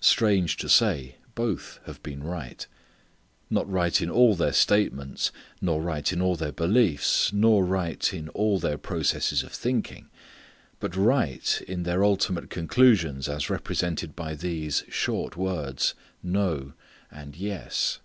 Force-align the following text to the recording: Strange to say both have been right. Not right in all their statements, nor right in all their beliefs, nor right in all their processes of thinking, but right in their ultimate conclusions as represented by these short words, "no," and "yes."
Strange 0.00 0.56
to 0.56 0.68
say 0.68 1.18
both 1.36 1.78
have 1.86 2.02
been 2.02 2.20
right. 2.24 2.66
Not 3.48 3.70
right 3.70 4.02
in 4.02 4.10
all 4.10 4.34
their 4.34 4.52
statements, 4.52 5.30
nor 5.60 5.80
right 5.80 6.12
in 6.12 6.20
all 6.20 6.34
their 6.34 6.50
beliefs, 6.50 7.32
nor 7.32 7.64
right 7.64 8.12
in 8.12 8.28
all 8.30 8.58
their 8.58 8.76
processes 8.76 9.44
of 9.44 9.52
thinking, 9.52 10.10
but 10.80 10.96
right 10.96 11.62
in 11.68 11.84
their 11.84 12.02
ultimate 12.02 12.50
conclusions 12.50 13.28
as 13.28 13.48
represented 13.50 14.16
by 14.16 14.34
these 14.34 14.82
short 14.88 15.36
words, 15.36 15.94
"no," 16.24 16.72
and 17.12 17.36
"yes." 17.36 18.00